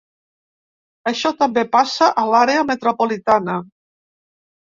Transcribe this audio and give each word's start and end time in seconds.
Això 1.11 1.31
també 1.41 1.65
passa 1.75 2.09
a 2.21 2.23
l’àrea 2.31 2.65
metropolitana. 2.71 3.59